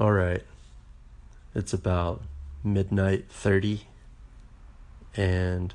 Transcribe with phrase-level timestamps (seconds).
[0.00, 0.42] All right.
[1.54, 2.22] It's about
[2.64, 3.82] midnight 30
[5.14, 5.74] and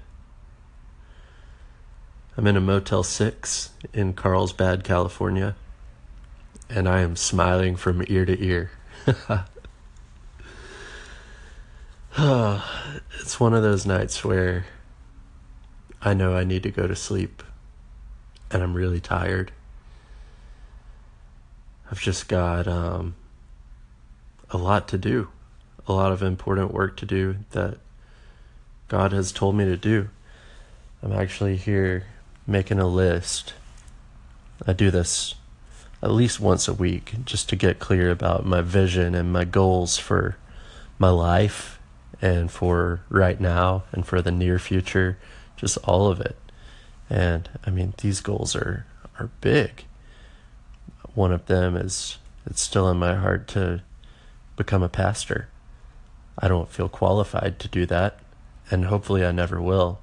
[2.36, 5.56] I'm in a Motel 6 in Carlsbad, California,
[6.72, 8.72] and I am smiling from ear to ear.
[13.20, 14.66] it's one of those nights where
[16.02, 17.44] I know I need to go to sleep
[18.50, 19.52] and I'm really tired.
[21.92, 23.14] I've just got um,
[24.50, 25.30] a lot to do,
[25.88, 27.78] a lot of important work to do that
[28.88, 30.10] God has told me to do.
[31.02, 32.06] I'm actually here
[32.48, 33.54] making a list.
[34.66, 35.36] I do this
[36.02, 39.98] at least once a week just to get clear about my vision and my goals
[39.98, 40.38] for
[41.00, 41.80] my life
[42.22, 45.18] and for right now and for the near future,
[45.58, 46.38] just all of it.
[47.10, 48.86] And I mean, these goals are
[49.20, 49.86] are big.
[51.14, 53.82] One of them is it's still in my heart to
[54.56, 55.50] become a pastor.
[56.38, 58.20] I don't feel qualified to do that,
[58.70, 60.00] and hopefully I never will.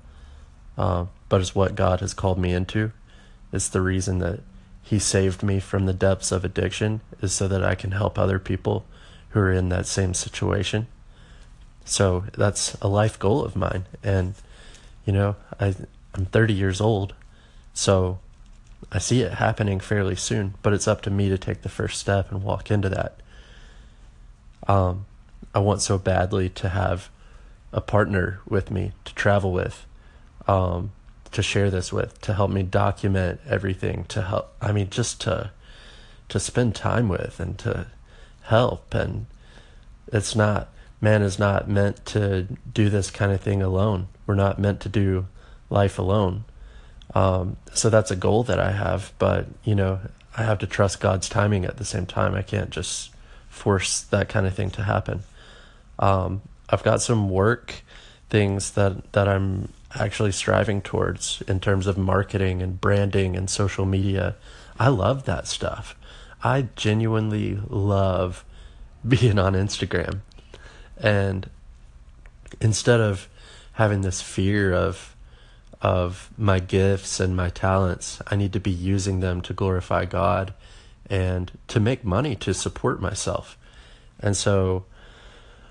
[0.76, 2.92] Uh, but it's what God has called me into.
[3.52, 4.40] It's the reason that
[4.82, 8.38] He saved me from the depths of addiction, is so that I can help other
[8.38, 8.84] people
[9.30, 10.86] who are in that same situation.
[11.84, 13.86] So that's a life goal of mine.
[14.02, 14.34] And,
[15.04, 15.74] you know, I,
[16.14, 17.14] I'm 30 years old,
[17.74, 18.18] so
[18.90, 21.98] I see it happening fairly soon, but it's up to me to take the first
[21.98, 23.16] step and walk into that.
[24.66, 25.06] Um,
[25.54, 27.10] I want so badly to have
[27.72, 29.86] a partner with me to travel with.
[30.46, 30.92] Um,
[31.32, 35.50] to share this with, to help me document everything, to help, I mean, just to,
[36.28, 37.86] to spend time with and to
[38.42, 38.94] help.
[38.94, 39.26] And
[40.12, 40.68] it's not,
[41.00, 44.08] man is not meant to do this kind of thing alone.
[44.26, 45.26] We're not meant to do
[45.70, 46.44] life alone.
[47.14, 50.00] Um, so that's a goal that I have, but you know,
[50.36, 52.34] I have to trust God's timing at the same time.
[52.34, 53.10] I can't just
[53.52, 55.22] force that kind of thing to happen.
[55.98, 57.82] Um, I've got some work
[58.30, 63.84] things that that I'm actually striving towards in terms of marketing and branding and social
[63.84, 64.36] media.
[64.78, 65.94] I love that stuff.
[66.42, 68.44] I genuinely love
[69.06, 70.20] being on Instagram.
[70.96, 71.50] And
[72.60, 73.28] instead of
[73.74, 75.14] having this fear of
[75.82, 80.54] of my gifts and my talents, I need to be using them to glorify God
[81.12, 83.58] and to make money to support myself.
[84.18, 84.86] And so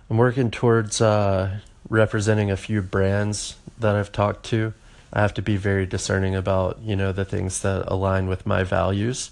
[0.07, 4.74] I'm working towards uh, representing a few brands that I've talked to,
[5.12, 8.63] I have to be very discerning about, you know, the things that align with my
[8.63, 9.31] values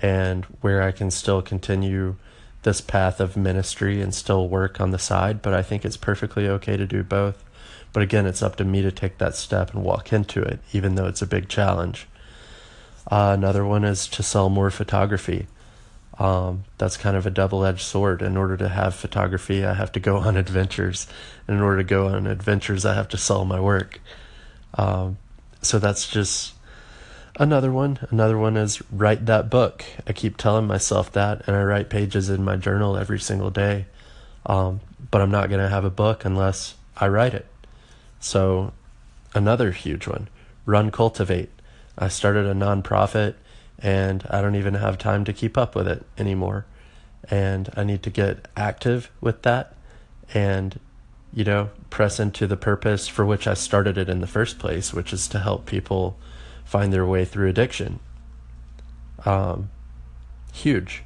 [0.00, 2.16] and where I can still continue
[2.62, 6.48] this path of ministry and still work on the side, but I think it's perfectly
[6.48, 7.44] okay to do both.
[7.92, 10.94] But again, it's up to me to take that step and walk into it, even
[10.94, 12.08] though it's a big challenge.
[13.10, 15.46] Uh, another one is to sell more photography.
[16.18, 18.22] Um, that's kind of a double edged sword.
[18.22, 21.06] In order to have photography, I have to go on adventures.
[21.46, 24.00] And in order to go on adventures, I have to sell my work.
[24.74, 25.18] Um,
[25.60, 26.54] so that's just
[27.38, 27.98] another one.
[28.10, 29.84] Another one is write that book.
[30.06, 33.86] I keep telling myself that, and I write pages in my journal every single day.
[34.46, 37.46] Um, but I'm not going to have a book unless I write it.
[38.20, 38.72] So,
[39.34, 40.28] another huge one
[40.66, 41.50] run, cultivate.
[41.96, 43.34] I started a nonprofit
[43.78, 46.66] and I don't even have time to keep up with it anymore.
[47.30, 49.74] And I need to get active with that
[50.32, 50.78] and,
[51.32, 54.92] you know, press into the purpose for which I started it in the first place,
[54.92, 56.18] which is to help people
[56.64, 58.00] find their way through addiction.
[59.24, 59.70] Um,
[60.52, 61.02] huge.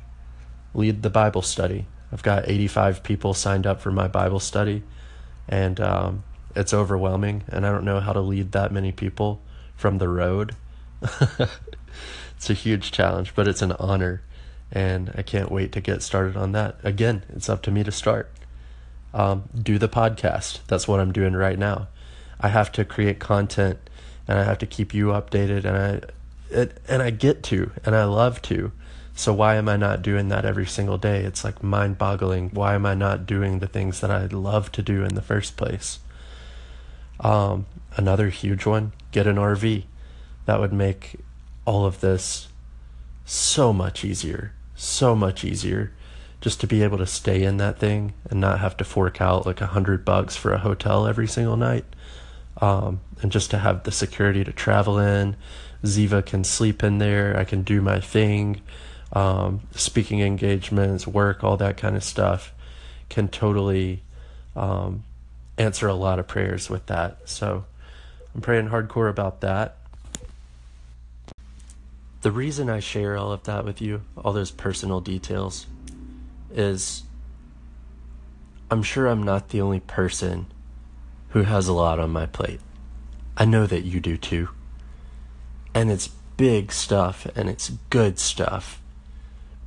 [0.74, 1.86] Lead the Bible study.
[2.12, 4.82] I've got 85 people signed up for my Bible study,
[5.48, 6.24] and um,
[6.54, 9.42] it's overwhelming, and I don't know how to lead that many people
[9.76, 10.54] from the road.
[12.36, 14.22] it's a huge challenge, but it's an honor.
[14.70, 16.76] And I can't wait to get started on that.
[16.82, 18.30] Again, it's up to me to start.
[19.14, 20.60] Um, do the podcast.
[20.66, 21.88] That's what I'm doing right now.
[22.40, 23.78] I have to create content
[24.28, 26.00] and I have to keep you updated and I
[26.50, 28.72] it, and I get to and I love to.
[29.14, 31.24] So why am I not doing that every single day?
[31.24, 32.50] It's like mind-boggling.
[32.50, 35.56] Why am I not doing the things that I love to do in the first
[35.56, 35.98] place?
[37.18, 39.84] Um, another huge one, get an RV.
[40.48, 41.16] That would make
[41.66, 42.48] all of this
[43.26, 45.92] so much easier, so much easier
[46.40, 49.44] just to be able to stay in that thing and not have to fork out
[49.44, 51.84] like a hundred bucks for a hotel every single night.
[52.62, 55.36] Um, and just to have the security to travel in.
[55.84, 57.36] Ziva can sleep in there.
[57.36, 58.62] I can do my thing.
[59.12, 62.54] Um, speaking engagements, work, all that kind of stuff
[63.10, 64.02] can totally
[64.56, 65.04] um,
[65.58, 67.28] answer a lot of prayers with that.
[67.28, 67.66] So
[68.34, 69.77] I'm praying hardcore about that.
[72.22, 75.66] The reason I share all of that with you, all those personal details,
[76.52, 77.04] is
[78.70, 80.46] I'm sure I'm not the only person
[81.30, 82.60] who has a lot on my plate.
[83.36, 84.48] I know that you do too.
[85.74, 88.80] And it's big stuff and it's good stuff.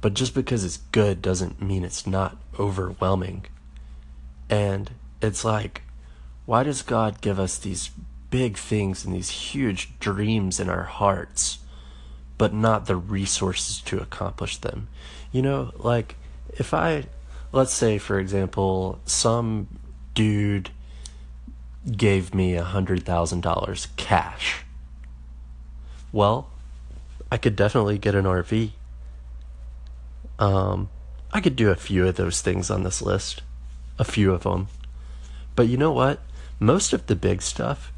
[0.02, 3.46] But just because it's good doesn't mean it's not overwhelming.
[4.50, 5.84] And it's like,
[6.46, 7.92] why does God give us these
[8.30, 11.60] big things and these huge dreams in our hearts,
[12.42, 14.88] but not the resources to accomplish them?
[15.32, 16.16] You know, like,
[16.50, 17.04] if I,
[17.52, 19.68] let's say, for example, some
[20.16, 20.72] dude
[21.96, 24.64] gave me a hundred thousand dollars cash.
[26.12, 26.50] Well,
[27.32, 28.72] I could definitely get an RV.
[30.40, 30.90] Um,
[31.32, 33.44] I could do a few of those things on this list,
[34.00, 34.68] a few of them.
[35.56, 36.22] But you know what?
[36.60, 37.94] Most of the big stuff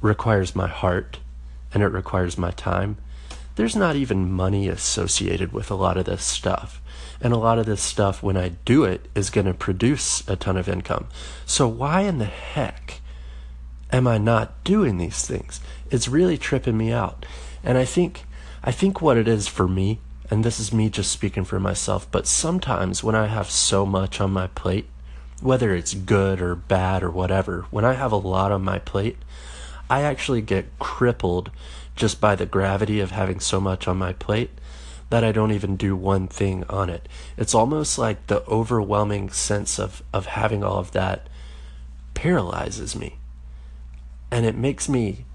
[0.00, 1.18] requires my heart
[1.74, 2.96] and it requires my time.
[3.56, 6.80] There's not even money associated with a lot of this stuff.
[7.20, 10.36] And a lot of this stuff, when I do it, is going to produce a
[10.36, 11.06] ton of income.
[11.46, 13.00] So, why in the heck
[13.92, 15.60] am I not doing these things?
[15.90, 17.24] It's really tripping me out.
[17.62, 18.24] And I think
[18.66, 20.00] I think what it is for me,
[20.30, 24.22] and this is me just speaking for myself, but sometimes when I have so much
[24.22, 24.86] on my plate,
[25.42, 29.18] whether it's good or bad or whatever, when I have a lot on my plate,
[29.94, 31.52] I actually get crippled
[31.94, 34.50] just by the gravity of having so much on my plate
[35.08, 37.08] that I don't even do one thing on it.
[37.36, 41.28] It's almost like the overwhelming sense of, of having all of that
[42.14, 43.18] paralyzes me.
[44.32, 45.26] And it makes me,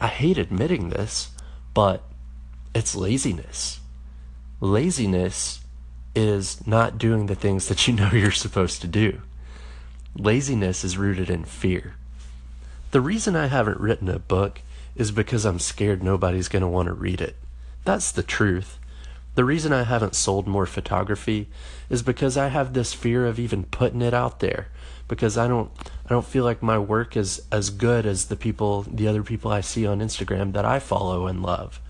[0.00, 1.30] I hate admitting this,
[1.74, 2.04] but
[2.72, 3.80] it's laziness.
[4.60, 5.62] Laziness
[6.14, 9.20] is not doing the things that you know you're supposed to do.
[10.14, 11.96] Laziness is rooted in fear.
[12.90, 14.62] The reason I haven't written a book
[14.96, 17.36] is because I'm scared nobody's going to want to read it.
[17.84, 18.78] That's the truth.
[19.36, 21.48] The reason I haven't sold more photography
[21.88, 24.68] is because I have this fear of even putting it out there
[25.06, 25.70] because I don't
[26.04, 29.50] I don't feel like my work is as good as the people the other people
[29.50, 31.80] I see on Instagram that I follow and love.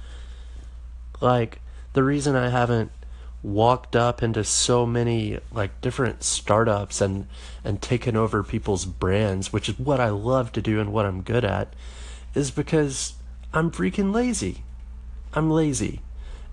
[1.20, 1.60] Like,
[1.92, 2.92] the reason I haven't
[3.42, 7.26] walked up into so many like different startups and
[7.64, 11.22] and taken over people's brands, which is what I love to do and what I'm
[11.22, 11.74] good at,
[12.34, 13.14] is because
[13.52, 14.62] I'm freaking lazy.
[15.32, 16.00] I'm lazy.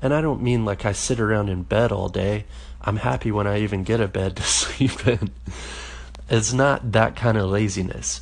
[0.02, 2.46] And I don't mean like I sit around in bed all day.
[2.82, 5.32] I'm happy when I even get a bed to sleep in.
[6.30, 8.22] It's not that kind of laziness.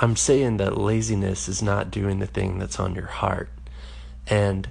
[0.00, 3.50] I'm saying that laziness is not doing the thing that's on your heart.
[4.26, 4.68] And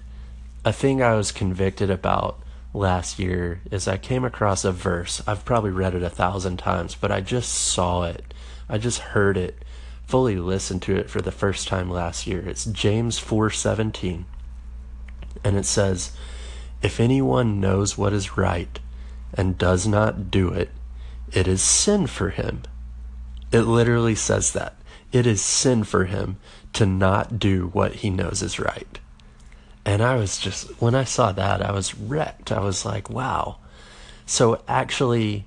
[0.65, 2.39] a thing I was convicted about
[2.73, 5.21] last year is I came across a verse.
[5.25, 8.33] I've probably read it a thousand times, but I just saw it.
[8.67, 9.63] I just heard it,
[10.05, 12.47] fully listened to it for the first time last year.
[12.47, 14.25] It's James 4:17.
[15.43, 16.11] And it says,
[16.81, 18.79] "If anyone knows what is right
[19.33, 20.69] and does not do it,
[21.31, 22.63] it is sin for him."
[23.51, 24.75] It literally says that.
[25.11, 26.37] It is sin for him
[26.73, 28.99] to not do what he knows is right.
[29.85, 32.51] And I was just, when I saw that, I was wrecked.
[32.51, 33.57] I was like, wow.
[34.25, 35.45] So actually,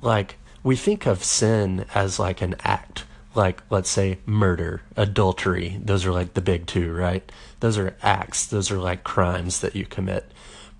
[0.00, 5.78] like, we think of sin as like an act, like, let's say, murder, adultery.
[5.82, 7.30] Those are like the big two, right?
[7.60, 10.30] Those are acts, those are like crimes that you commit.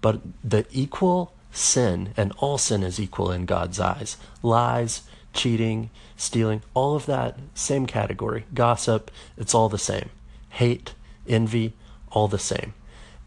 [0.00, 6.62] But the equal sin, and all sin is equal in God's eyes lies, cheating, stealing,
[6.74, 8.44] all of that, same category.
[8.54, 10.10] Gossip, it's all the same.
[10.50, 10.94] Hate,
[11.28, 11.74] envy,
[12.10, 12.74] all the same.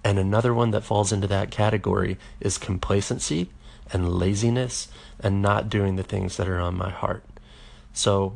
[0.03, 3.49] And another one that falls into that category is complacency
[3.93, 4.87] and laziness
[5.19, 7.23] and not doing the things that are on my heart.
[7.93, 8.33] So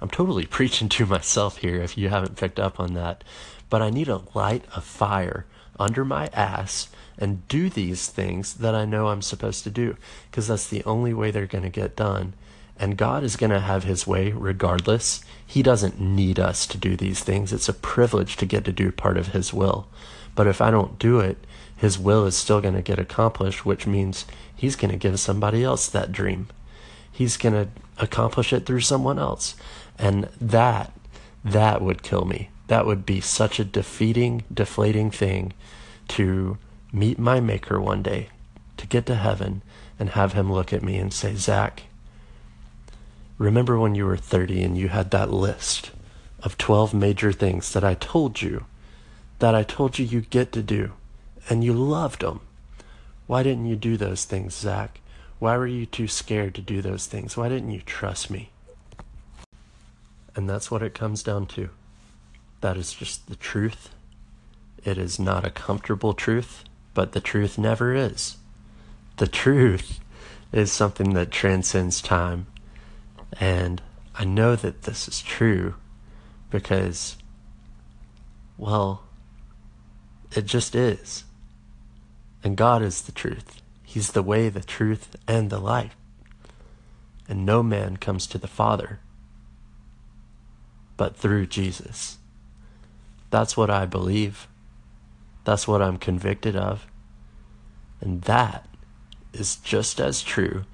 [0.00, 3.24] I'm totally preaching to myself here if you haven't picked up on that.
[3.68, 5.46] But I need to light a fire
[5.78, 9.96] under my ass and do these things that I know I'm supposed to do
[10.30, 12.34] because that's the only way they're going to get done.
[12.78, 15.24] And God is going to have his way regardless.
[15.46, 17.52] He doesn't need us to do these things.
[17.52, 19.88] It's a privilege to get to do part of his will.
[20.34, 21.38] But if I don't do it,
[21.74, 25.64] his will is still going to get accomplished, which means he's going to give somebody
[25.64, 26.48] else that dream.
[27.10, 27.68] He's going to
[27.98, 29.54] accomplish it through someone else.
[29.98, 30.92] And that,
[31.44, 32.50] that would kill me.
[32.68, 35.52] That would be such a defeating, deflating thing
[36.08, 36.58] to
[36.92, 38.28] meet my maker one day,
[38.76, 39.62] to get to heaven
[39.98, 41.84] and have him look at me and say, Zach,
[43.38, 45.90] remember when you were 30 and you had that list
[46.42, 48.66] of 12 major things that I told you
[49.38, 50.92] that I told you you get to do,
[51.48, 52.40] and you loved them.
[53.26, 55.00] Why didn't you do those things, Zach?
[55.38, 57.36] Why were you too scared to do those things?
[57.36, 58.50] Why didn't you trust me?
[60.34, 61.68] And that's what it comes down to.
[62.60, 63.90] That is just the truth.
[64.84, 66.64] It is not a comfortable truth,
[66.94, 68.36] but the truth never is.
[69.18, 70.00] The truth
[70.52, 72.46] is something that transcends time.
[73.38, 73.82] And
[74.14, 75.74] I know that this is true
[76.50, 77.16] because,
[78.56, 79.02] well,
[80.34, 81.24] it just is.
[82.42, 83.60] And God is the truth.
[83.84, 85.96] He's the way, the truth, and the life.
[87.28, 89.00] And no man comes to the Father
[90.96, 92.18] but through Jesus.
[93.30, 94.48] That's what I believe.
[95.44, 96.86] That's what I'm convicted of.
[98.00, 98.66] And that
[99.32, 100.64] is just as true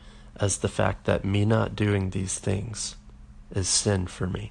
[0.43, 2.97] as the fact that me not doing these things
[3.55, 4.51] is sin for me.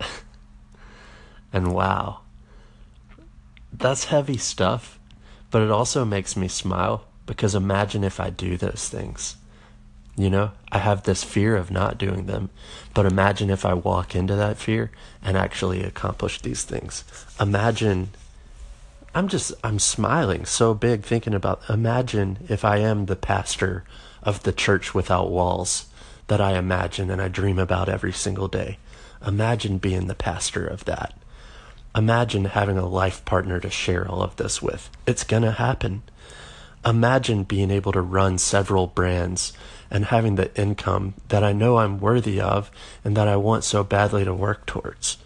[1.52, 2.20] and wow,
[3.72, 5.00] that's heavy stuff,
[5.50, 9.36] but it also makes me smile because imagine if I do those things.
[10.16, 12.50] You know, I have this fear of not doing them,
[12.94, 17.02] but imagine if I walk into that fear and actually accomplish these things.
[17.40, 18.10] Imagine
[19.16, 23.82] I'm just I'm smiling so big thinking about imagine if I am the pastor
[24.24, 25.86] of the church without walls
[26.26, 28.78] that I imagine and I dream about every single day.
[29.26, 31.14] Imagine being the pastor of that.
[31.94, 34.90] Imagine having a life partner to share all of this with.
[35.06, 36.02] It's going to happen.
[36.84, 39.52] Imagine being able to run several brands
[39.90, 42.70] and having the income that I know I'm worthy of
[43.04, 45.18] and that I want so badly to work towards.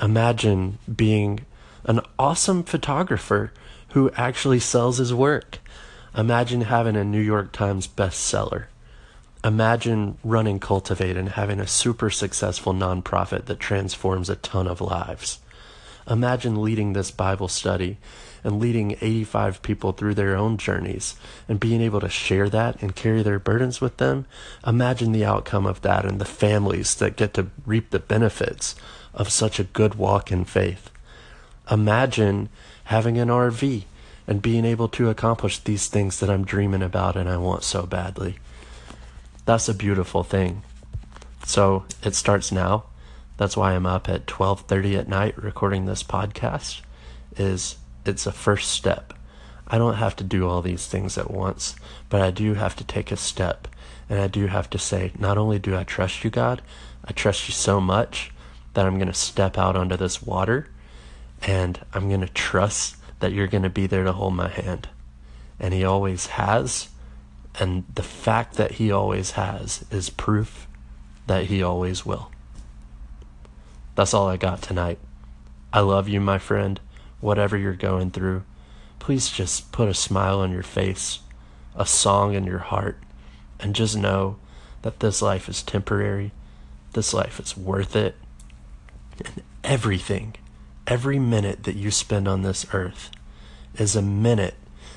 [0.00, 1.40] Imagine being
[1.84, 3.52] an awesome photographer
[3.90, 5.58] who actually sells his work.
[6.14, 8.66] Imagine having a New York Times bestseller.
[9.42, 15.38] Imagine running Cultivate and having a super successful nonprofit that transforms a ton of lives.
[16.06, 17.96] Imagine leading this Bible study
[18.44, 21.16] and leading 85 people through their own journeys
[21.48, 24.26] and being able to share that and carry their burdens with them.
[24.66, 28.74] Imagine the outcome of that and the families that get to reap the benefits
[29.14, 30.90] of such a good walk in faith.
[31.70, 32.50] Imagine
[32.84, 33.84] having an RV
[34.26, 37.84] and being able to accomplish these things that I'm dreaming about and I want so
[37.84, 38.36] badly.
[39.44, 40.62] That's a beautiful thing.
[41.44, 42.84] So it starts now.
[43.36, 46.80] That's why I'm up at 12:30 at night recording this podcast
[47.36, 49.12] is it's a first step.
[49.66, 51.74] I don't have to do all these things at once,
[52.08, 53.68] but I do have to take a step
[54.08, 56.62] and I do have to say not only do I trust you God,
[57.04, 58.30] I trust you so much
[58.74, 60.68] that I'm going to step out onto this water
[61.42, 64.88] and I'm going to trust that you're going to be there to hold my hand.
[65.60, 66.88] And He always has.
[67.58, 70.66] And the fact that He always has is proof
[71.28, 72.32] that He always will.
[73.94, 74.98] That's all I got tonight.
[75.72, 76.80] I love you, my friend.
[77.20, 78.42] Whatever you're going through,
[78.98, 81.20] please just put a smile on your face,
[81.76, 82.98] a song in your heart,
[83.60, 84.36] and just know
[84.82, 86.32] that this life is temporary.
[86.94, 88.16] This life is worth it.
[89.24, 90.34] And everything
[90.88, 93.10] Every minute that you spend on this earth
[93.76, 94.54] is a minute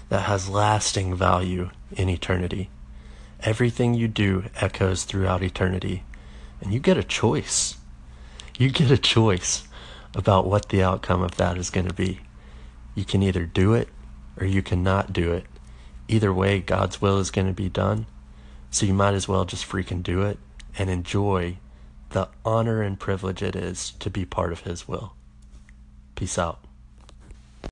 [0.09, 2.71] that has lasting value in eternity.
[3.41, 6.03] Everything you do echoes throughout eternity,
[6.59, 7.75] and you get a choice.
[8.57, 9.67] You get a choice
[10.15, 12.21] about what the outcome of that is going to be.
[12.95, 13.89] You can either do it
[14.39, 15.45] or you cannot do it.
[16.07, 18.07] Either way, God's will is going to be done.
[18.71, 20.39] So you might as well just freaking do it
[20.79, 21.57] and enjoy
[22.09, 25.13] the honor and privilege it is to be part of His will.
[26.15, 26.64] Peace out.